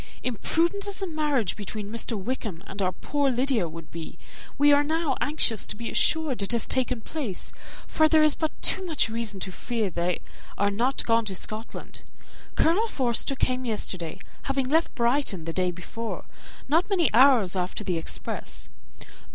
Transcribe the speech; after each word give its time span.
Imprudent 0.23 0.87
as 0.87 0.99
a 1.03 1.05
marriage 1.05 1.55
between 1.55 1.91
Mr. 1.91 2.17
Wickham 2.17 2.63
and 2.65 2.81
our 2.81 2.91
poor 2.91 3.29
Lydia 3.29 3.69
would 3.69 3.91
be, 3.91 4.17
we 4.57 4.71
are 4.73 4.83
now 4.83 5.15
anxious 5.21 5.67
to 5.67 5.75
be 5.75 5.91
assured 5.91 6.41
it 6.41 6.53
has 6.53 6.65
taken 6.65 7.01
place, 7.01 7.53
for 7.85 8.09
there 8.09 8.23
is 8.23 8.33
but 8.33 8.51
too 8.63 8.83
much 8.83 9.11
reason 9.11 9.39
to 9.41 9.51
fear 9.51 9.91
they 9.91 10.19
are 10.57 10.71
not 10.71 11.05
gone 11.05 11.25
to 11.25 11.35
Scotland. 11.35 12.01
Colonel 12.55 12.87
Forster 12.87 13.35
came 13.35 13.63
yesterday, 13.63 14.17
having 14.49 14.67
left 14.67 14.95
Brighton 14.95 15.45
the 15.45 15.53
day 15.53 15.69
before, 15.69 16.25
not 16.67 16.89
many 16.89 17.13
hours 17.13 17.55
after 17.55 17.83
the 17.83 17.99
express. 17.99 18.69